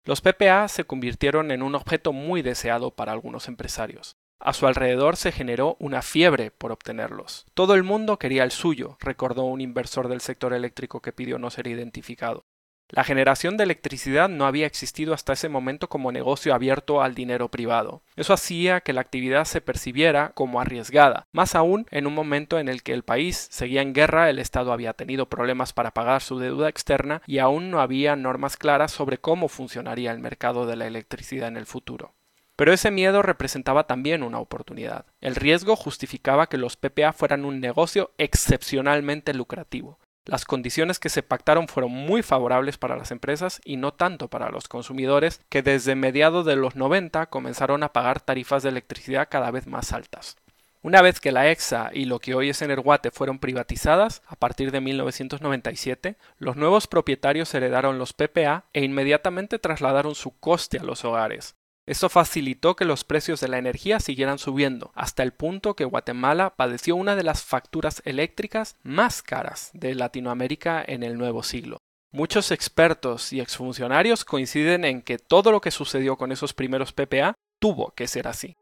Los 0.05 0.21
PPA 0.21 0.67
se 0.67 0.83
convirtieron 0.83 1.53
en 1.53 1.63
un 1.63 1.77
objeto 1.77 2.13
muy 2.13 2.43
deseado 2.43 2.91
para 2.91 3.13
algunos 3.13 3.47
empresarios. 3.47 4.17
A 4.43 4.55
su 4.55 4.67
alrededor 4.67 5.17
se 5.17 5.33
generó 5.33 5.77
una 5.79 6.01
fiebre 6.01 6.51
por 6.51 6.73
obtenerlos. 6.73 7.45
Todo 7.53 7.75
el 7.75 7.83
mundo 7.83 8.19
quería 8.19 8.43
el 8.43 8.51
suyo, 8.51 8.97
recordó 8.99 9.45
un 9.45 9.61
inversor 9.61 10.09
del 10.09 10.23
sector 10.23 10.55
eléctrico 10.55 11.01
que 11.01 11.13
pidió 11.13 11.39
no 11.39 11.51
ser 11.51 11.67
identificado. 11.67 12.47
La 12.89 13.05
generación 13.05 13.57
de 13.57 13.65
electricidad 13.65 14.29
no 14.29 14.47
había 14.47 14.67
existido 14.67 15.15
hasta 15.15 15.35
ese 15.35 15.49
momento 15.49 15.89
como 15.89 16.11
negocio 16.11 16.55
abierto 16.55 17.03
al 17.03 17.15
dinero 17.15 17.49
privado. 17.49 18.03
Eso 18.17 18.33
hacía 18.33 18.81
que 18.81 18.93
la 18.93 19.03
actividad 19.03 19.45
se 19.45 19.61
percibiera 19.61 20.33
como 20.35 20.61
arriesgada, 20.61 21.29
más 21.33 21.55
aún 21.55 21.87
en 21.91 22.09
un 22.09 22.15
momento 22.15 22.59
en 22.59 22.69
el 22.69 22.83
que 22.83 22.93
el 22.93 23.05
país 23.05 23.47
seguía 23.51 23.83
en 23.83 23.93
guerra, 23.93 24.29
el 24.29 24.41
Estado 24.41 24.73
había 24.73 24.95
tenido 24.95 25.29
problemas 25.29 25.73
para 25.73 25.93
pagar 25.93 26.21
su 26.23 26.39
deuda 26.41 26.69
externa 26.69 27.23
y 27.27 27.39
aún 27.39 27.71
no 27.71 27.81
había 27.81 28.17
normas 28.17 28.57
claras 28.57 28.91
sobre 28.91 29.19
cómo 29.19 29.49
funcionaría 29.49 30.11
el 30.11 30.19
mercado 30.19 30.67
de 30.67 30.77
la 30.77 30.87
electricidad 30.87 31.47
en 31.47 31.59
el 31.59 31.67
futuro. 31.67 32.15
Pero 32.61 32.75
ese 32.75 32.91
miedo 32.91 33.23
representaba 33.23 33.85
también 33.85 34.23
una 34.23 34.39
oportunidad. 34.39 35.07
El 35.23 35.35
riesgo 35.35 35.77
justificaba 35.77 36.47
que 36.47 36.59
los 36.59 36.77
PPA 36.77 37.15
fueran 37.15 37.47
un 37.47 37.59
negocio 37.59 38.13
excepcionalmente 38.19 39.33
lucrativo. 39.33 39.99
Las 40.27 40.45
condiciones 40.45 40.99
que 40.99 41.09
se 41.09 41.23
pactaron 41.23 41.69
fueron 41.69 41.93
muy 41.93 42.23
favorables 42.23 42.77
para 42.77 42.99
las 42.99 43.13
empresas 43.13 43.63
y 43.65 43.79
no 43.79 43.95
tanto 43.95 44.29
para 44.29 44.51
los 44.51 44.69
consumidores, 44.69 45.41
que 45.49 45.63
desde 45.63 45.95
mediados 45.95 46.45
de 46.45 46.57
los 46.57 46.77
90 46.77 47.25
comenzaron 47.31 47.83
a 47.83 47.95
pagar 47.95 48.21
tarifas 48.21 48.63
de 48.63 48.69
electricidad 48.69 49.29
cada 49.31 49.51
vez 49.51 49.67
más 49.67 49.95
altas. 49.95 50.37
Una 50.83 51.01
vez 51.01 51.19
que 51.19 51.33
la 51.33 51.51
EXA 51.51 51.91
y 51.95 52.05
lo 52.05 52.19
que 52.19 52.35
hoy 52.35 52.51
es 52.51 52.61
Energuate 52.61 53.11
fueron 53.11 53.39
privatizadas, 53.39 54.21
a 54.27 54.37
partir 54.37 54.71
de 54.71 54.83
1997, 54.83 56.19
los 56.37 56.57
nuevos 56.57 56.87
propietarios 56.87 57.55
heredaron 57.55 57.99
los 57.99 58.13
PPA 58.13 58.67
e 58.75 58.85
inmediatamente 58.85 59.59
trasladaron 59.59 60.15
su 60.15 60.39
coste 60.39 60.79
a 60.79 60.83
los 60.83 61.07
hogares, 61.07 61.55
esto 61.91 62.09
facilitó 62.09 62.77
que 62.77 62.85
los 62.85 63.03
precios 63.03 63.41
de 63.41 63.49
la 63.49 63.59
energía 63.59 63.99
siguieran 63.99 64.39
subiendo, 64.39 64.93
hasta 64.95 65.25
el 65.25 65.33
punto 65.33 65.75
que 65.75 65.85
Guatemala 65.85 66.55
padeció 66.55 66.95
una 66.95 67.17
de 67.17 67.25
las 67.25 67.43
facturas 67.43 68.01
eléctricas 68.05 68.77
más 68.85 69.23
caras 69.23 69.73
de 69.75 69.97
Latinoamérica 69.97 70.85
en 70.87 71.03
el 71.03 71.19
nuevo 71.19 71.43
siglo. 71.43 71.79
Muchos 72.13 72.53
expertos 72.53 73.33
y 73.33 73.41
exfuncionarios 73.41 74.25
coinciden 74.25 74.85
en 74.85 75.03
que 75.03 75.19
todo 75.19 75.51
lo 75.51 75.61
que 75.61 75.73
sucedió 75.73 76.17
con 76.17 76.31
esos 76.31 76.55
primeros 76.55 76.93
PPA 76.93 77.35
tuvo 77.59 77.91
que 77.97 78.07
ser 78.07 78.29
así. 78.29 78.55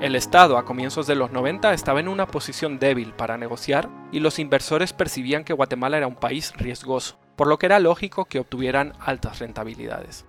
El 0.00 0.16
Estado 0.16 0.56
a 0.56 0.64
comienzos 0.64 1.06
de 1.06 1.14
los 1.14 1.30
90 1.30 1.74
estaba 1.74 2.00
en 2.00 2.08
una 2.08 2.26
posición 2.26 2.78
débil 2.78 3.12
para 3.12 3.36
negociar 3.36 3.90
y 4.12 4.20
los 4.20 4.38
inversores 4.38 4.94
percibían 4.94 5.44
que 5.44 5.52
Guatemala 5.52 5.98
era 5.98 6.06
un 6.06 6.14
país 6.14 6.54
riesgoso, 6.56 7.18
por 7.36 7.48
lo 7.48 7.58
que 7.58 7.66
era 7.66 7.78
lógico 7.80 8.24
que 8.24 8.38
obtuvieran 8.38 8.94
altas 8.98 9.40
rentabilidades. 9.40 10.24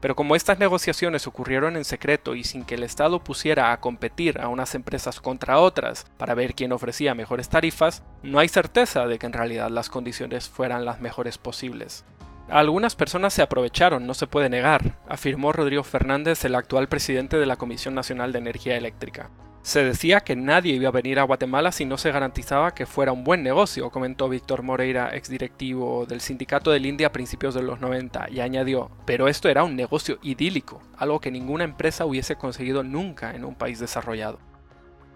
Pero 0.00 0.16
como 0.16 0.34
estas 0.34 0.58
negociaciones 0.58 1.28
ocurrieron 1.28 1.76
en 1.76 1.84
secreto 1.84 2.34
y 2.34 2.42
sin 2.42 2.64
que 2.64 2.74
el 2.74 2.82
Estado 2.82 3.22
pusiera 3.22 3.70
a 3.70 3.78
competir 3.78 4.40
a 4.40 4.48
unas 4.48 4.74
empresas 4.74 5.20
contra 5.20 5.60
otras 5.60 6.04
para 6.18 6.34
ver 6.34 6.56
quién 6.56 6.72
ofrecía 6.72 7.14
mejores 7.14 7.48
tarifas, 7.48 8.02
no 8.24 8.40
hay 8.40 8.48
certeza 8.48 9.06
de 9.06 9.20
que 9.20 9.26
en 9.26 9.34
realidad 9.34 9.70
las 9.70 9.88
condiciones 9.88 10.48
fueran 10.48 10.84
las 10.84 11.00
mejores 11.00 11.38
posibles. 11.38 12.04
Algunas 12.48 12.96
personas 12.96 13.32
se 13.32 13.42
aprovecharon, 13.42 14.06
no 14.06 14.14
se 14.14 14.26
puede 14.26 14.50
negar, 14.50 14.98
afirmó 15.08 15.52
Rodrigo 15.52 15.82
Fernández, 15.84 16.44
el 16.44 16.54
actual 16.54 16.88
presidente 16.88 17.38
de 17.38 17.46
la 17.46 17.56
Comisión 17.56 17.94
Nacional 17.94 18.32
de 18.32 18.38
Energía 18.38 18.76
Eléctrica. 18.76 19.30
Se 19.62 19.84
decía 19.84 20.22
que 20.22 20.34
nadie 20.34 20.74
iba 20.74 20.88
a 20.88 20.92
venir 20.92 21.20
a 21.20 21.22
Guatemala 21.22 21.70
si 21.70 21.84
no 21.84 21.96
se 21.96 22.10
garantizaba 22.10 22.74
que 22.74 22.84
fuera 22.84 23.12
un 23.12 23.22
buen 23.22 23.44
negocio, 23.44 23.90
comentó 23.90 24.28
Víctor 24.28 24.64
Moreira, 24.64 25.14
exdirectivo 25.14 26.04
del 26.04 26.20
Sindicato 26.20 26.72
del 26.72 26.84
India 26.84 27.06
a 27.06 27.12
principios 27.12 27.54
de 27.54 27.62
los 27.62 27.80
90, 27.80 28.26
y 28.30 28.40
añadió, 28.40 28.90
pero 29.06 29.28
esto 29.28 29.48
era 29.48 29.62
un 29.62 29.76
negocio 29.76 30.18
idílico, 30.20 30.82
algo 30.96 31.20
que 31.20 31.30
ninguna 31.30 31.62
empresa 31.62 32.04
hubiese 32.04 32.34
conseguido 32.34 32.82
nunca 32.82 33.36
en 33.36 33.44
un 33.44 33.54
país 33.54 33.78
desarrollado. 33.78 34.40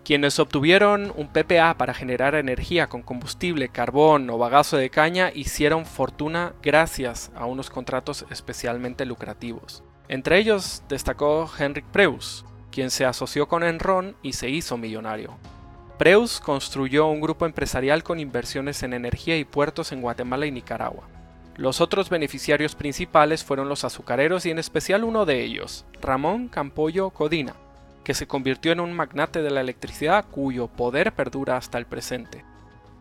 Quienes 0.07 0.39
obtuvieron 0.39 1.13
un 1.17 1.27
PPA 1.27 1.75
para 1.77 1.93
generar 1.93 2.37
energía 2.37 2.87
con 2.87 3.03
combustible, 3.03 3.71
carbón 3.71 4.31
o 4.31 4.39
bagazo 4.39 4.77
de 4.77 4.89
caña 4.89 5.33
hicieron 5.35 5.85
fortuna 5.85 6.53
gracias 6.63 7.33
a 7.35 7.47
unos 7.47 7.71
contratos 7.71 8.25
especialmente 8.31 9.05
lucrativos. 9.05 9.83
Entre 10.07 10.39
ellos 10.39 10.85
destacó 10.89 11.51
Henrik 11.59 11.87
Preus, 11.87 12.45
quien 12.71 12.93
se 12.93 13.05
asoció 13.05 13.49
con 13.49 13.65
Enron 13.65 14.15
y 14.23 14.35
se 14.35 14.49
hizo 14.49 14.77
millonario. 14.77 15.39
Preus 15.99 16.39
construyó 16.39 17.09
un 17.09 17.21
grupo 17.21 17.45
empresarial 17.45 18.05
con 18.05 18.21
inversiones 18.21 18.85
en 18.85 18.93
energía 18.93 19.37
y 19.37 19.45
puertos 19.45 19.91
en 19.91 20.03
Guatemala 20.03 20.47
y 20.47 20.53
Nicaragua. 20.53 21.09
Los 21.57 21.81
otros 21.81 22.11
beneficiarios 22.11 22.77
principales 22.77 23.43
fueron 23.43 23.69
los 23.69 23.83
azucareros 23.83 24.47
y 24.47 24.53
en 24.53 24.61
especial 24.61 25.03
uno 25.03 25.27
de 25.27 25.43
ellos, 25.43 25.85
Ramón 26.01 26.47
Campollo 26.47 27.11
Codina, 27.11 27.57
que 28.07 28.15
se 28.15 28.29
convirtió 28.29 28.71
en 28.71 28.79
un 28.79 28.93
magnate 28.93 29.43
de 29.43 29.51
la 29.51 29.61
electricidad 29.61 30.27
cuyo 30.31 30.69
poder 30.69 31.13
perdura 31.13 31.57
hasta 31.57 31.77
el 31.77 31.87
presente. 31.87 32.45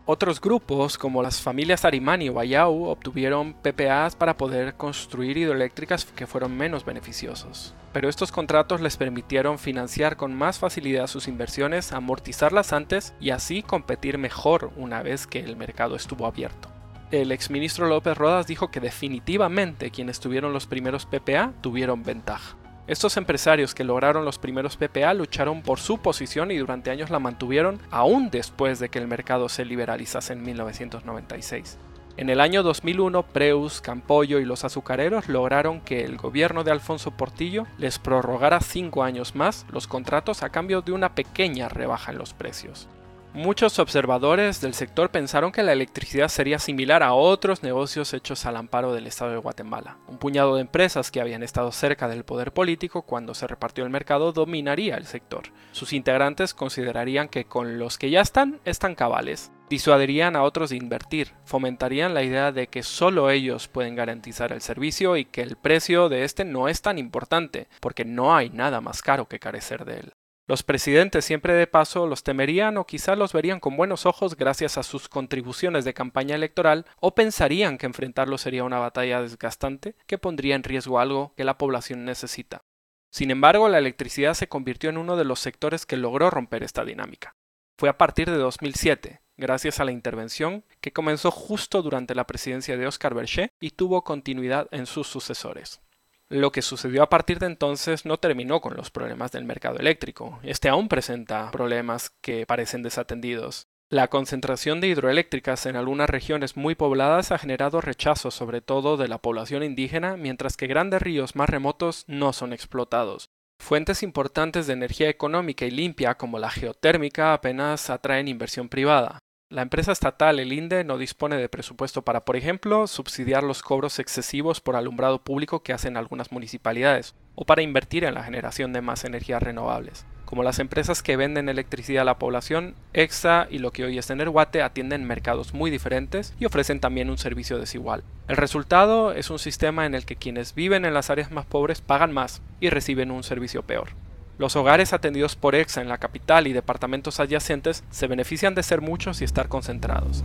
Otros 0.04 0.40
grupos, 0.40 0.98
como 0.98 1.22
las 1.22 1.40
familias 1.40 1.84
Arimani 1.84 2.28
o 2.28 2.40
Ayau, 2.40 2.86
obtuvieron 2.86 3.54
PPAs 3.54 4.16
para 4.16 4.36
poder 4.36 4.74
construir 4.74 5.36
hidroeléctricas 5.36 6.06
que 6.06 6.26
fueron 6.26 6.56
menos 6.56 6.84
beneficiosos. 6.84 7.72
Pero 7.92 8.08
estos 8.08 8.32
contratos 8.32 8.80
les 8.80 8.96
permitieron 8.96 9.60
financiar 9.60 10.16
con 10.16 10.34
más 10.34 10.58
facilidad 10.58 11.06
sus 11.06 11.28
inversiones, 11.28 11.92
amortizarlas 11.92 12.72
antes 12.72 13.14
y 13.20 13.30
así 13.30 13.62
competir 13.62 14.18
mejor 14.18 14.72
una 14.74 15.04
vez 15.04 15.28
que 15.28 15.38
el 15.38 15.54
mercado 15.54 15.94
estuvo 15.94 16.26
abierto. 16.26 16.68
El 17.12 17.30
exministro 17.30 17.86
López 17.86 18.18
Rodas 18.18 18.48
dijo 18.48 18.72
que 18.72 18.80
definitivamente 18.80 19.92
quienes 19.92 20.18
tuvieron 20.18 20.52
los 20.52 20.66
primeros 20.66 21.06
PPA 21.06 21.52
tuvieron 21.60 22.02
ventaja. 22.02 22.56
Estos 22.86 23.16
empresarios 23.16 23.74
que 23.74 23.82
lograron 23.82 24.24
los 24.24 24.38
primeros 24.38 24.76
PPA 24.76 25.12
lucharon 25.12 25.62
por 25.62 25.80
su 25.80 25.98
posición 25.98 26.52
y 26.52 26.56
durante 26.58 26.90
años 26.90 27.10
la 27.10 27.18
mantuvieron 27.18 27.80
aún 27.90 28.30
después 28.30 28.78
de 28.78 28.90
que 28.90 29.00
el 29.00 29.08
mercado 29.08 29.48
se 29.48 29.64
liberalizase 29.64 30.34
en 30.34 30.44
1996. 30.44 31.78
En 32.16 32.30
el 32.30 32.40
año 32.40 32.62
2001, 32.62 33.24
Preus, 33.24 33.80
Campollo 33.80 34.38
y 34.38 34.44
los 34.44 34.64
azucareros 34.64 35.28
lograron 35.28 35.80
que 35.80 36.04
el 36.04 36.16
gobierno 36.16 36.62
de 36.62 36.70
Alfonso 36.70 37.10
Portillo 37.10 37.66
les 37.76 37.98
prorrogara 37.98 38.60
cinco 38.60 39.02
años 39.02 39.34
más 39.34 39.66
los 39.70 39.88
contratos 39.88 40.44
a 40.44 40.50
cambio 40.50 40.80
de 40.80 40.92
una 40.92 41.14
pequeña 41.14 41.68
rebaja 41.68 42.12
en 42.12 42.18
los 42.18 42.34
precios. 42.34 42.88
Muchos 43.36 43.78
observadores 43.78 44.62
del 44.62 44.72
sector 44.72 45.10
pensaron 45.10 45.52
que 45.52 45.62
la 45.62 45.74
electricidad 45.74 46.28
sería 46.28 46.58
similar 46.58 47.02
a 47.02 47.12
otros 47.12 47.62
negocios 47.62 48.14
hechos 48.14 48.46
al 48.46 48.56
amparo 48.56 48.94
del 48.94 49.06
Estado 49.06 49.32
de 49.32 49.36
Guatemala. 49.36 49.98
Un 50.08 50.16
puñado 50.16 50.54
de 50.54 50.62
empresas 50.62 51.10
que 51.10 51.20
habían 51.20 51.42
estado 51.42 51.70
cerca 51.70 52.08
del 52.08 52.24
poder 52.24 52.54
político 52.54 53.02
cuando 53.02 53.34
se 53.34 53.46
repartió 53.46 53.84
el 53.84 53.90
mercado 53.90 54.32
dominaría 54.32 54.96
el 54.96 55.04
sector. 55.04 55.52
Sus 55.72 55.92
integrantes 55.92 56.54
considerarían 56.54 57.28
que 57.28 57.44
con 57.44 57.78
los 57.78 57.98
que 57.98 58.08
ya 58.08 58.22
están, 58.22 58.58
están 58.64 58.94
cabales. 58.94 59.52
Disuadirían 59.68 60.34
a 60.34 60.42
otros 60.42 60.70
de 60.70 60.76
invertir, 60.76 61.34
fomentarían 61.44 62.14
la 62.14 62.22
idea 62.22 62.52
de 62.52 62.68
que 62.68 62.82
solo 62.82 63.28
ellos 63.28 63.68
pueden 63.68 63.96
garantizar 63.96 64.50
el 64.50 64.62
servicio 64.62 65.18
y 65.18 65.26
que 65.26 65.42
el 65.42 65.56
precio 65.56 66.08
de 66.08 66.24
este 66.24 66.46
no 66.46 66.68
es 66.68 66.80
tan 66.80 66.96
importante, 66.96 67.68
porque 67.80 68.06
no 68.06 68.34
hay 68.34 68.48
nada 68.48 68.80
más 68.80 69.02
caro 69.02 69.28
que 69.28 69.38
carecer 69.38 69.84
de 69.84 69.98
él. 69.98 70.12
Los 70.48 70.62
presidentes 70.62 71.24
siempre 71.24 71.54
de 71.54 71.66
paso 71.66 72.06
los 72.06 72.22
temerían 72.22 72.76
o 72.76 72.86
quizá 72.86 73.16
los 73.16 73.32
verían 73.32 73.58
con 73.58 73.76
buenos 73.76 74.06
ojos 74.06 74.36
gracias 74.36 74.78
a 74.78 74.84
sus 74.84 75.08
contribuciones 75.08 75.84
de 75.84 75.92
campaña 75.92 76.36
electoral 76.36 76.86
o 77.00 77.16
pensarían 77.16 77.78
que 77.78 77.86
enfrentarlo 77.86 78.38
sería 78.38 78.62
una 78.62 78.78
batalla 78.78 79.20
desgastante 79.20 79.96
que 80.06 80.18
pondría 80.18 80.54
en 80.54 80.62
riesgo 80.62 81.00
algo 81.00 81.34
que 81.36 81.42
la 81.42 81.58
población 81.58 82.04
necesita. 82.04 82.62
Sin 83.10 83.32
embargo, 83.32 83.68
la 83.68 83.78
electricidad 83.78 84.34
se 84.34 84.48
convirtió 84.48 84.88
en 84.88 84.98
uno 84.98 85.16
de 85.16 85.24
los 85.24 85.40
sectores 85.40 85.84
que 85.84 85.96
logró 85.96 86.30
romper 86.30 86.62
esta 86.62 86.84
dinámica. 86.84 87.34
Fue 87.76 87.88
a 87.88 87.98
partir 87.98 88.30
de 88.30 88.36
2007, 88.36 89.22
gracias 89.36 89.80
a 89.80 89.84
la 89.84 89.92
intervención 89.92 90.64
que 90.80 90.92
comenzó 90.92 91.32
justo 91.32 91.82
durante 91.82 92.14
la 92.14 92.26
presidencia 92.26 92.76
de 92.76 92.86
Oscar 92.86 93.14
Berger 93.14 93.50
y 93.58 93.70
tuvo 93.70 94.04
continuidad 94.04 94.68
en 94.70 94.86
sus 94.86 95.08
sucesores. 95.08 95.80
Lo 96.28 96.50
que 96.50 96.62
sucedió 96.62 97.04
a 97.04 97.08
partir 97.08 97.38
de 97.38 97.46
entonces 97.46 98.04
no 98.04 98.18
terminó 98.18 98.60
con 98.60 98.76
los 98.76 98.90
problemas 98.90 99.30
del 99.30 99.44
mercado 99.44 99.78
eléctrico. 99.78 100.40
Este 100.42 100.68
aún 100.68 100.88
presenta 100.88 101.52
problemas 101.52 102.10
que 102.20 102.46
parecen 102.46 102.82
desatendidos. 102.82 103.68
La 103.88 104.08
concentración 104.08 104.80
de 104.80 104.88
hidroeléctricas 104.88 105.66
en 105.66 105.76
algunas 105.76 106.10
regiones 106.10 106.56
muy 106.56 106.74
pobladas 106.74 107.30
ha 107.30 107.38
generado 107.38 107.80
rechazo 107.80 108.32
sobre 108.32 108.60
todo 108.60 108.96
de 108.96 109.06
la 109.06 109.18
población 109.18 109.62
indígena, 109.62 110.16
mientras 110.16 110.56
que 110.56 110.66
grandes 110.66 111.00
ríos 111.00 111.36
más 111.36 111.48
remotos 111.48 112.02
no 112.08 112.32
son 112.32 112.52
explotados. 112.52 113.30
Fuentes 113.60 114.02
importantes 114.02 114.66
de 114.66 114.72
energía 114.72 115.08
económica 115.08 115.64
y 115.64 115.70
limpia 115.70 116.16
como 116.16 116.40
la 116.40 116.50
geotérmica 116.50 117.32
apenas 117.32 117.88
atraen 117.88 118.26
inversión 118.26 118.68
privada. 118.68 119.20
La 119.48 119.62
empresa 119.62 119.92
estatal, 119.92 120.40
el 120.40 120.52
INDE, 120.52 120.82
no 120.82 120.98
dispone 120.98 121.36
de 121.36 121.48
presupuesto 121.48 122.02
para, 122.02 122.24
por 122.24 122.34
ejemplo, 122.34 122.88
subsidiar 122.88 123.44
los 123.44 123.62
cobros 123.62 124.00
excesivos 124.00 124.60
por 124.60 124.74
alumbrado 124.74 125.22
público 125.22 125.62
que 125.62 125.72
hacen 125.72 125.96
algunas 125.96 126.32
municipalidades, 126.32 127.14
o 127.36 127.44
para 127.44 127.62
invertir 127.62 128.02
en 128.02 128.14
la 128.14 128.24
generación 128.24 128.72
de 128.72 128.80
más 128.80 129.04
energías 129.04 129.40
renovables. 129.40 130.04
Como 130.24 130.42
las 130.42 130.58
empresas 130.58 131.00
que 131.04 131.16
venden 131.16 131.48
electricidad 131.48 132.02
a 132.02 132.06
la 132.06 132.18
población, 132.18 132.74
EXA 132.92 133.46
y 133.48 133.60
lo 133.60 133.70
que 133.70 133.84
hoy 133.84 133.98
es 133.98 134.10
Energuate 134.10 134.62
atienden 134.62 135.04
mercados 135.04 135.54
muy 135.54 135.70
diferentes 135.70 136.34
y 136.40 136.46
ofrecen 136.46 136.80
también 136.80 137.08
un 137.08 137.16
servicio 137.16 137.60
desigual. 137.60 138.02
El 138.26 138.36
resultado 138.38 139.12
es 139.12 139.30
un 139.30 139.38
sistema 139.38 139.86
en 139.86 139.94
el 139.94 140.06
que 140.06 140.16
quienes 140.16 140.56
viven 140.56 140.84
en 140.84 140.92
las 140.92 141.08
áreas 141.08 141.30
más 141.30 141.46
pobres 141.46 141.80
pagan 141.80 142.12
más 142.12 142.42
y 142.58 142.70
reciben 142.70 143.12
un 143.12 143.22
servicio 143.22 143.62
peor. 143.62 143.90
Los 144.38 144.54
hogares 144.54 144.92
atendidos 144.92 145.34
por 145.34 145.54
EXA 145.54 145.80
en 145.80 145.88
la 145.88 145.96
capital 145.96 146.46
y 146.46 146.52
departamentos 146.52 147.20
adyacentes 147.20 147.84
se 147.90 148.06
benefician 148.06 148.54
de 148.54 148.62
ser 148.62 148.82
muchos 148.82 149.22
y 149.22 149.24
estar 149.24 149.48
concentrados. 149.48 150.24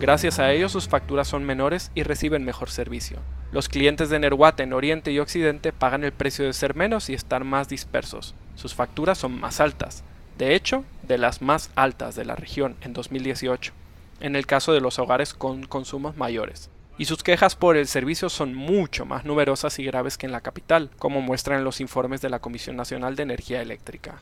Gracias 0.00 0.40
a 0.40 0.50
ellos 0.50 0.72
sus 0.72 0.88
facturas 0.88 1.28
son 1.28 1.44
menores 1.44 1.92
y 1.94 2.02
reciben 2.02 2.44
mejor 2.44 2.68
servicio. 2.68 3.18
Los 3.52 3.68
clientes 3.68 4.10
de 4.10 4.18
Nerwate 4.18 4.64
en 4.64 4.72
Oriente 4.72 5.12
y 5.12 5.20
Occidente 5.20 5.72
pagan 5.72 6.02
el 6.02 6.12
precio 6.12 6.44
de 6.44 6.52
ser 6.52 6.74
menos 6.74 7.08
y 7.08 7.14
estar 7.14 7.44
más 7.44 7.68
dispersos. 7.68 8.34
Sus 8.56 8.74
facturas 8.74 9.18
son 9.18 9.38
más 9.38 9.60
altas, 9.60 10.02
de 10.36 10.56
hecho, 10.56 10.84
de 11.06 11.18
las 11.18 11.40
más 11.40 11.70
altas 11.76 12.16
de 12.16 12.24
la 12.24 12.34
región 12.34 12.74
en 12.80 12.92
2018, 12.92 13.72
en 14.18 14.34
el 14.34 14.46
caso 14.46 14.72
de 14.72 14.80
los 14.80 14.98
hogares 14.98 15.32
con 15.32 15.62
consumos 15.64 16.16
mayores 16.16 16.70
y 16.98 17.06
sus 17.06 17.22
quejas 17.22 17.56
por 17.56 17.76
el 17.76 17.86
servicio 17.86 18.28
son 18.28 18.54
mucho 18.54 19.04
más 19.04 19.24
numerosas 19.24 19.78
y 19.78 19.84
graves 19.84 20.16
que 20.16 20.26
en 20.26 20.32
la 20.32 20.40
capital, 20.40 20.90
como 20.98 21.20
muestran 21.20 21.64
los 21.64 21.80
informes 21.80 22.20
de 22.20 22.30
la 22.30 22.38
Comisión 22.38 22.76
Nacional 22.76 23.16
de 23.16 23.24
Energía 23.24 23.62
Eléctrica. 23.62 24.20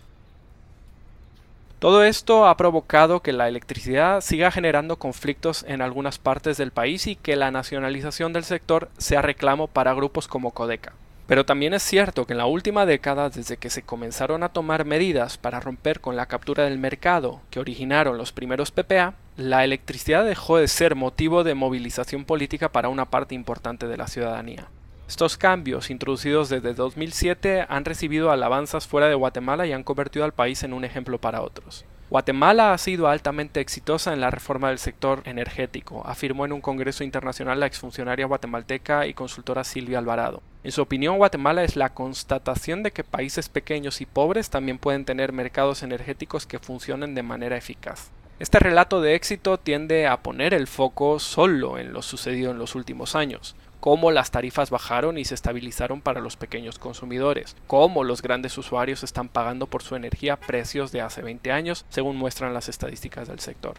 Todo 1.82 2.04
esto 2.04 2.46
ha 2.46 2.56
provocado 2.56 3.20
que 3.20 3.32
la 3.32 3.48
electricidad 3.48 4.20
siga 4.20 4.52
generando 4.52 5.00
conflictos 5.00 5.64
en 5.66 5.82
algunas 5.82 6.18
partes 6.18 6.56
del 6.56 6.70
país 6.70 7.08
y 7.08 7.16
que 7.16 7.34
la 7.34 7.50
nacionalización 7.50 8.32
del 8.32 8.44
sector 8.44 8.88
sea 8.98 9.20
reclamo 9.20 9.66
para 9.66 9.92
grupos 9.92 10.28
como 10.28 10.52
Codeca. 10.52 10.92
Pero 11.26 11.44
también 11.44 11.74
es 11.74 11.82
cierto 11.82 12.24
que 12.24 12.34
en 12.34 12.38
la 12.38 12.46
última 12.46 12.86
década, 12.86 13.30
desde 13.30 13.56
que 13.56 13.68
se 13.68 13.82
comenzaron 13.82 14.44
a 14.44 14.50
tomar 14.50 14.84
medidas 14.84 15.38
para 15.38 15.58
romper 15.58 16.00
con 16.00 16.14
la 16.14 16.26
captura 16.26 16.64
del 16.64 16.78
mercado 16.78 17.40
que 17.50 17.58
originaron 17.58 18.16
los 18.16 18.30
primeros 18.30 18.70
PPA, 18.70 19.14
la 19.36 19.64
electricidad 19.64 20.26
dejó 20.26 20.58
de 20.58 20.68
ser 20.68 20.94
motivo 20.94 21.42
de 21.42 21.54
movilización 21.54 22.26
política 22.26 22.70
para 22.70 22.90
una 22.90 23.06
parte 23.06 23.34
importante 23.34 23.86
de 23.86 23.96
la 23.96 24.06
ciudadanía. 24.06 24.68
Estos 25.08 25.38
cambios, 25.38 25.90
introducidos 25.90 26.50
desde 26.50 26.74
2007, 26.74 27.66
han 27.68 27.84
recibido 27.86 28.30
alabanzas 28.30 28.86
fuera 28.86 29.08
de 29.08 29.14
Guatemala 29.14 29.66
y 29.66 29.72
han 29.72 29.84
convertido 29.84 30.26
al 30.26 30.32
país 30.32 30.62
en 30.62 30.74
un 30.74 30.84
ejemplo 30.84 31.18
para 31.18 31.40
otros. 31.40 31.86
Guatemala 32.10 32.74
ha 32.74 32.78
sido 32.78 33.08
altamente 33.08 33.60
exitosa 33.60 34.12
en 34.12 34.20
la 34.20 34.30
reforma 34.30 34.68
del 34.68 34.78
sector 34.78 35.22
energético, 35.24 36.02
afirmó 36.06 36.44
en 36.44 36.52
un 36.52 36.60
congreso 36.60 37.02
internacional 37.02 37.58
la 37.58 37.66
exfuncionaria 37.66 38.26
guatemalteca 38.26 39.06
y 39.06 39.14
consultora 39.14 39.64
Silvia 39.64 39.98
Alvarado. 39.98 40.42
En 40.62 40.72
su 40.72 40.82
opinión, 40.82 41.16
Guatemala 41.16 41.64
es 41.64 41.74
la 41.74 41.94
constatación 41.94 42.82
de 42.82 42.90
que 42.90 43.02
países 43.02 43.48
pequeños 43.48 44.02
y 44.02 44.06
pobres 44.06 44.50
también 44.50 44.76
pueden 44.76 45.06
tener 45.06 45.32
mercados 45.32 45.82
energéticos 45.82 46.44
que 46.44 46.58
funcionen 46.58 47.14
de 47.14 47.22
manera 47.22 47.56
eficaz. 47.56 48.10
Este 48.42 48.58
relato 48.58 49.00
de 49.00 49.14
éxito 49.14 49.56
tiende 49.56 50.08
a 50.08 50.16
poner 50.16 50.52
el 50.52 50.66
foco 50.66 51.20
solo 51.20 51.78
en 51.78 51.92
lo 51.92 52.02
sucedido 52.02 52.50
en 52.50 52.58
los 52.58 52.74
últimos 52.74 53.14
años, 53.14 53.54
cómo 53.78 54.10
las 54.10 54.32
tarifas 54.32 54.68
bajaron 54.68 55.16
y 55.16 55.24
se 55.24 55.36
estabilizaron 55.36 56.00
para 56.00 56.20
los 56.20 56.34
pequeños 56.34 56.80
consumidores, 56.80 57.54
cómo 57.68 58.02
los 58.02 58.20
grandes 58.20 58.58
usuarios 58.58 59.04
están 59.04 59.28
pagando 59.28 59.68
por 59.68 59.84
su 59.84 59.94
energía 59.94 60.40
precios 60.40 60.90
de 60.90 61.02
hace 61.02 61.22
20 61.22 61.52
años, 61.52 61.84
según 61.88 62.16
muestran 62.16 62.52
las 62.52 62.68
estadísticas 62.68 63.28
del 63.28 63.38
sector. 63.38 63.76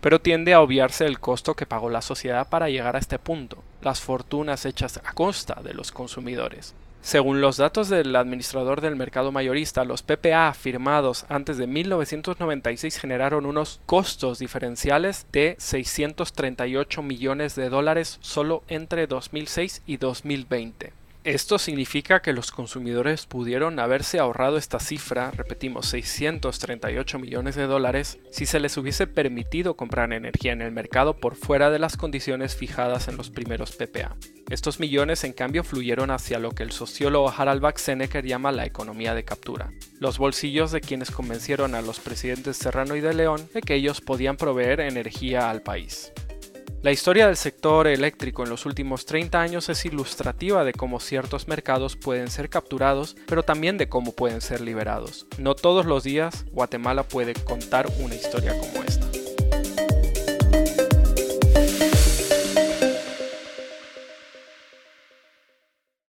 Pero 0.00 0.20
tiende 0.20 0.54
a 0.54 0.60
obviarse 0.60 1.06
el 1.06 1.20
costo 1.20 1.54
que 1.54 1.66
pagó 1.66 1.88
la 1.88 2.02
sociedad 2.02 2.48
para 2.48 2.68
llegar 2.68 2.96
a 2.96 2.98
este 2.98 3.20
punto, 3.20 3.62
las 3.80 4.00
fortunas 4.00 4.66
hechas 4.66 5.00
a 5.04 5.12
costa 5.12 5.60
de 5.62 5.72
los 5.72 5.92
consumidores. 5.92 6.74
Según 7.02 7.40
los 7.40 7.56
datos 7.56 7.88
del 7.88 8.14
administrador 8.14 8.82
del 8.82 8.94
mercado 8.94 9.32
mayorista, 9.32 9.84
los 9.84 10.02
PPA 10.02 10.52
firmados 10.52 11.24
antes 11.30 11.56
de 11.56 11.66
1996 11.66 12.98
generaron 12.98 13.46
unos 13.46 13.80
costos 13.86 14.38
diferenciales 14.38 15.26
de 15.32 15.56
638 15.58 17.02
millones 17.02 17.54
de 17.54 17.70
dólares 17.70 18.18
solo 18.20 18.64
entre 18.68 19.06
2006 19.06 19.82
y 19.86 19.96
2020. 19.96 20.99
Esto 21.22 21.58
significa 21.58 22.22
que 22.22 22.32
los 22.32 22.50
consumidores 22.50 23.26
pudieron 23.26 23.78
haberse 23.78 24.18
ahorrado 24.18 24.56
esta 24.56 24.80
cifra, 24.80 25.30
repetimos, 25.30 25.84
638 25.86 27.18
millones 27.18 27.56
de 27.56 27.66
dólares, 27.66 28.18
si 28.30 28.46
se 28.46 28.58
les 28.58 28.78
hubiese 28.78 29.06
permitido 29.06 29.76
comprar 29.76 30.14
energía 30.14 30.52
en 30.52 30.62
el 30.62 30.72
mercado 30.72 31.18
por 31.18 31.36
fuera 31.36 31.68
de 31.68 31.78
las 31.78 31.98
condiciones 31.98 32.56
fijadas 32.56 33.08
en 33.08 33.18
los 33.18 33.28
primeros 33.28 33.72
PPA. 33.72 34.16
Estos 34.48 34.80
millones 34.80 35.22
en 35.24 35.34
cambio 35.34 35.62
fluyeron 35.62 36.10
hacia 36.10 36.38
lo 36.38 36.52
que 36.52 36.62
el 36.62 36.72
sociólogo 36.72 37.30
Harald 37.36 37.76
Seneca 37.76 38.20
llama 38.20 38.50
la 38.50 38.64
economía 38.64 39.14
de 39.14 39.24
captura, 39.24 39.72
los 39.98 40.16
bolsillos 40.16 40.72
de 40.72 40.80
quienes 40.80 41.10
convencieron 41.10 41.74
a 41.74 41.82
los 41.82 42.00
presidentes 42.00 42.56
Serrano 42.56 42.96
y 42.96 43.02
de 43.02 43.12
León 43.12 43.46
de 43.52 43.60
que 43.60 43.74
ellos 43.74 44.00
podían 44.00 44.38
proveer 44.38 44.80
energía 44.80 45.50
al 45.50 45.60
país. 45.60 46.12
La 46.82 46.92
historia 46.92 47.26
del 47.26 47.36
sector 47.36 47.86
eléctrico 47.86 48.42
en 48.42 48.48
los 48.48 48.64
últimos 48.64 49.04
30 49.04 49.38
años 49.38 49.68
es 49.68 49.84
ilustrativa 49.84 50.64
de 50.64 50.72
cómo 50.72 50.98
ciertos 50.98 51.46
mercados 51.46 51.94
pueden 51.94 52.30
ser 52.30 52.48
capturados, 52.48 53.16
pero 53.26 53.42
también 53.42 53.76
de 53.76 53.90
cómo 53.90 54.12
pueden 54.12 54.40
ser 54.40 54.62
liberados. 54.62 55.26
No 55.36 55.54
todos 55.54 55.84
los 55.84 56.04
días 56.04 56.46
Guatemala 56.52 57.02
puede 57.02 57.34
contar 57.34 57.86
una 57.98 58.14
historia 58.14 58.58
como 58.58 58.82
esta. 58.82 59.09